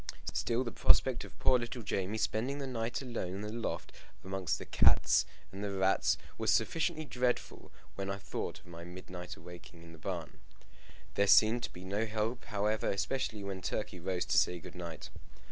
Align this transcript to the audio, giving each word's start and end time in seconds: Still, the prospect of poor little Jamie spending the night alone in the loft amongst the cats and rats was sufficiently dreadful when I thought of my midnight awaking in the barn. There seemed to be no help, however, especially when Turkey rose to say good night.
Still, 0.33 0.63
the 0.63 0.71
prospect 0.71 1.23
of 1.25 1.37
poor 1.37 1.59
little 1.59 1.83
Jamie 1.83 2.17
spending 2.17 2.57
the 2.57 2.65
night 2.65 3.03
alone 3.03 3.35
in 3.35 3.41
the 3.41 3.51
loft 3.53 3.91
amongst 4.23 4.57
the 4.57 4.65
cats 4.65 5.27
and 5.51 5.63
rats 5.79 6.17
was 6.39 6.49
sufficiently 6.49 7.05
dreadful 7.05 7.71
when 7.93 8.09
I 8.09 8.17
thought 8.17 8.59
of 8.61 8.65
my 8.65 8.83
midnight 8.83 9.35
awaking 9.35 9.83
in 9.83 9.91
the 9.91 9.99
barn. 9.99 10.39
There 11.13 11.27
seemed 11.27 11.61
to 11.65 11.71
be 11.71 11.85
no 11.85 12.07
help, 12.07 12.45
however, 12.45 12.89
especially 12.89 13.43
when 13.43 13.61
Turkey 13.61 13.99
rose 13.99 14.25
to 14.25 14.39
say 14.39 14.57
good 14.59 14.73
night. 14.73 15.11